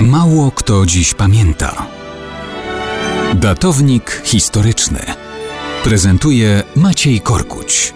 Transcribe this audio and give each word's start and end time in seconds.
Mało 0.00 0.50
kto 0.50 0.86
dziś 0.86 1.14
pamięta. 1.14 1.86
Datownik 3.34 4.22
historyczny 4.24 5.00
prezentuje 5.84 6.62
Maciej 6.76 7.20
Korkuć. 7.20 7.94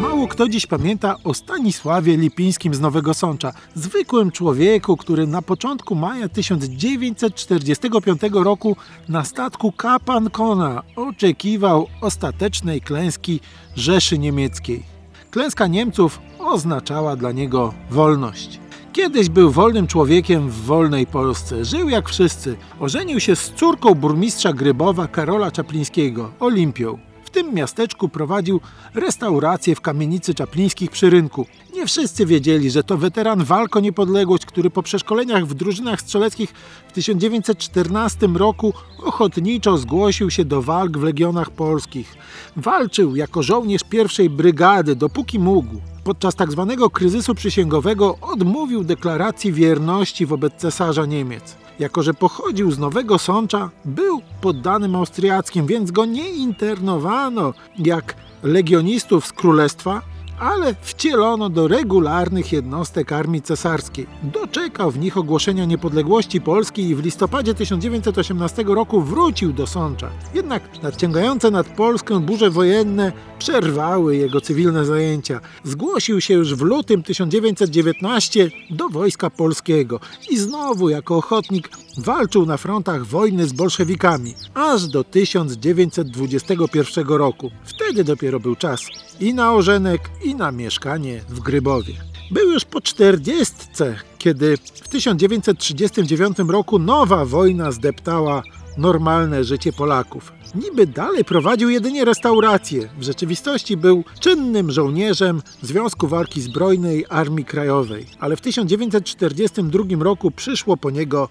Mało 0.00 0.28
kto 0.28 0.48
dziś 0.48 0.66
pamięta 0.66 1.16
o 1.24 1.34
Stanisławie 1.34 2.16
Lipińskim 2.16 2.74
z 2.74 2.80
Nowego 2.80 3.14
Sącza, 3.14 3.52
zwykłym 3.74 4.30
człowieku, 4.30 4.96
który 4.96 5.26
na 5.26 5.42
początku 5.42 5.94
maja 5.94 6.28
1945 6.28 8.20
roku 8.32 8.76
na 9.08 9.24
statku 9.24 9.72
Kapan 9.72 10.30
Kona 10.30 10.82
oczekiwał 10.96 11.86
ostatecznej 12.00 12.80
klęski 12.80 13.40
Rzeszy 13.76 14.18
Niemieckiej. 14.18 14.97
Klęska 15.30 15.66
Niemców 15.66 16.20
oznaczała 16.38 17.16
dla 17.16 17.32
niego 17.32 17.74
wolność. 17.90 18.60
Kiedyś 18.92 19.28
był 19.28 19.50
wolnym 19.50 19.86
człowiekiem 19.86 20.48
w 20.50 20.54
wolnej 20.54 21.06
Polsce. 21.06 21.64
Żył 21.64 21.88
jak 21.88 22.08
wszyscy. 22.08 22.56
Ożenił 22.80 23.20
się 23.20 23.36
z 23.36 23.52
córką 23.52 23.94
burmistrza 23.94 24.52
Grybowa 24.52 25.08
Karola 25.08 25.50
Czaplińskiego, 25.50 26.32
Olimpią. 26.40 26.98
W 27.24 27.30
tym 27.30 27.54
miasteczku 27.54 28.08
prowadził 28.08 28.60
restaurację 28.94 29.74
w 29.74 29.80
kamienicy 29.80 30.34
Czaplińskich 30.34 30.90
przy 30.90 31.10
rynku. 31.10 31.46
Nie 31.78 31.86
wszyscy 31.86 32.26
wiedzieli, 32.26 32.70
że 32.70 32.84
to 32.84 32.96
weteran 32.96 33.44
walk 33.44 33.76
o 33.76 33.80
niepodległość, 33.80 34.46
który 34.46 34.70
po 34.70 34.82
przeszkoleniach 34.82 35.46
w 35.46 35.54
drużynach 35.54 36.00
strzeleckich 36.00 36.50
w 36.88 36.92
1914 36.92 38.26
roku 38.26 38.72
ochotniczo 39.04 39.78
zgłosił 39.78 40.30
się 40.30 40.44
do 40.44 40.62
walk 40.62 40.98
w 40.98 41.02
legionach 41.02 41.50
polskich. 41.50 42.14
Walczył 42.56 43.16
jako 43.16 43.42
żołnierz 43.42 43.84
pierwszej 43.84 44.30
brygady, 44.30 44.96
dopóki 44.96 45.38
mógł 45.38 45.80
podczas 46.04 46.34
tzw. 46.34 46.76
Tak 46.80 46.92
kryzysu 46.92 47.34
przysięgowego 47.34 48.18
odmówił 48.20 48.84
deklaracji 48.84 49.52
wierności 49.52 50.26
wobec 50.26 50.54
cesarza 50.54 51.06
Niemiec. 51.06 51.56
Jako, 51.78 52.02
że 52.02 52.14
pochodził 52.14 52.70
z 52.70 52.78
Nowego 52.78 53.18
Sącza, 53.18 53.70
był 53.84 54.22
poddanym 54.40 54.94
austriackim, 54.94 55.66
więc 55.66 55.90
go 55.90 56.04
nie 56.04 56.30
internowano 56.30 57.54
jak 57.78 58.14
legionistów 58.42 59.26
z 59.26 59.32
królestwa, 59.32 60.02
ale 60.40 60.74
wcielono 60.80 61.50
do 61.50 61.68
regularnych 61.68 62.52
jednostek 62.52 63.12
armii 63.12 63.42
cesarskiej. 63.42 64.06
Doczekał 64.22 64.90
w 64.90 64.98
nich 64.98 65.16
ogłoszenia 65.16 65.64
niepodległości 65.64 66.40
Polski 66.40 66.82
i 66.82 66.94
w 66.94 67.04
listopadzie 67.04 67.54
1918 67.54 68.62
roku 68.62 69.00
wrócił 69.00 69.52
do 69.52 69.66
Sącza. 69.66 70.10
Jednak 70.34 70.82
nadciągające 70.82 71.50
nad 71.50 71.66
Polskę 71.66 72.20
burze 72.20 72.50
wojenne 72.50 73.12
przerwały 73.38 74.16
jego 74.16 74.40
cywilne 74.40 74.84
zajęcia. 74.84 75.40
Zgłosił 75.64 76.20
się 76.20 76.34
już 76.34 76.54
w 76.54 76.60
lutym 76.60 77.02
1919 77.02 78.50
do 78.70 78.88
Wojska 78.88 79.30
Polskiego 79.30 80.00
i 80.30 80.38
znowu 80.38 80.88
jako 80.88 81.16
ochotnik 81.16 81.68
walczył 81.98 82.46
na 82.46 82.56
frontach 82.56 83.06
wojny 83.06 83.46
z 83.46 83.52
bolszewikami, 83.52 84.34
aż 84.54 84.86
do 84.86 85.04
1921 85.04 87.08
roku. 87.08 87.50
Wtedy 87.64 88.04
dopiero 88.04 88.40
był 88.40 88.56
czas 88.56 88.80
i 89.20 89.34
na 89.34 89.54
ożenek, 89.54 90.10
i 90.28 90.34
na 90.34 90.52
mieszkanie 90.52 91.20
w 91.28 91.40
Grybowie. 91.40 91.94
Był 92.30 92.52
już 92.52 92.64
po 92.64 92.80
czterdziestce, 92.80 93.96
kiedy 94.18 94.56
w 94.56 94.88
1939 94.88 96.38
roku 96.48 96.78
nowa 96.78 97.24
wojna 97.24 97.72
zdeptała 97.72 98.42
normalne 98.78 99.44
życie 99.44 99.72
Polaków. 99.72 100.32
Niby 100.54 100.86
dalej 100.86 101.24
prowadził 101.24 101.70
jedynie 101.70 102.04
restaurację. 102.04 102.88
W 102.98 103.02
rzeczywistości 103.02 103.76
był 103.76 104.04
czynnym 104.20 104.70
żołnierzem 104.70 105.42
Związku 105.62 106.08
Walki 106.08 106.40
Zbrojnej 106.40 107.04
Armii 107.08 107.44
Krajowej. 107.44 108.06
Ale 108.20 108.36
w 108.36 108.40
1942 108.40 110.04
roku 110.04 110.30
przyszło 110.30 110.76
po 110.76 110.90
niego 110.90 111.28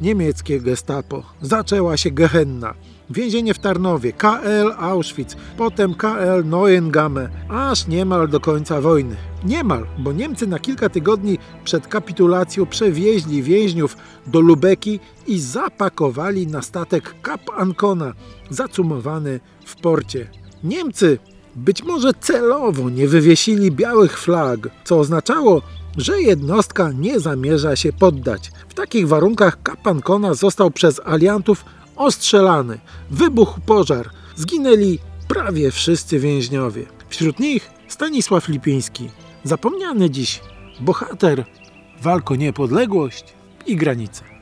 niemieckie 0.00 0.60
gestapo. 0.60 1.22
Zaczęła 1.42 1.96
się 1.96 2.10
Gehenna. 2.10 2.74
Więzienie 3.10 3.54
w 3.54 3.58
Tarnowie, 3.58 4.12
KL 4.12 4.72
Auschwitz, 4.78 5.36
potem 5.56 5.94
KL 5.94 6.44
Neuengamme, 6.44 7.28
aż 7.48 7.86
niemal 7.86 8.28
do 8.28 8.40
końca 8.40 8.80
wojny. 8.80 9.16
Niemal, 9.44 9.86
bo 9.98 10.12
Niemcy 10.12 10.46
na 10.46 10.58
kilka 10.58 10.88
tygodni 10.88 11.38
przed 11.64 11.86
kapitulacją 11.86 12.66
przewieźli 12.66 13.42
więźniów 13.42 13.96
do 14.26 14.40
Lubeki 14.40 15.00
i 15.26 15.40
zapakowali 15.40 16.46
na 16.46 16.62
statek 16.62 17.14
Kap 17.22 17.40
Ancona, 17.56 18.12
zacumowany 18.50 19.40
w 19.66 19.76
porcie. 19.76 20.28
Niemcy 20.64 21.18
być 21.56 21.82
może 21.82 22.14
celowo 22.20 22.90
nie 22.90 23.08
wywiesili 23.08 23.70
białych 23.70 24.18
flag, 24.18 24.68
co 24.84 24.98
oznaczało, 24.98 25.62
że 25.96 26.22
jednostka 26.22 26.92
nie 26.92 27.20
zamierza 27.20 27.76
się 27.76 27.92
poddać. 27.92 28.50
W 28.68 28.74
takich 28.74 29.08
warunkach 29.08 29.62
Kap 29.62 29.86
Ancona 29.86 30.34
został 30.34 30.70
przez 30.70 31.00
aliantów 31.04 31.64
ostrzelany. 31.96 32.78
Wybuchł 33.10 33.60
pożar. 33.60 34.10
Zginęli 34.36 34.98
prawie 35.28 35.70
wszyscy 35.70 36.18
więźniowie. 36.18 36.86
Wśród 37.08 37.40
nich 37.40 37.70
Stanisław 37.88 38.48
Lipiński, 38.48 39.10
zapomniany 39.44 40.10
dziś 40.10 40.40
bohater 40.80 41.44
walk 42.02 42.30
o 42.30 42.36
niepodległość 42.36 43.24
i 43.66 43.76
granice. 43.76 44.35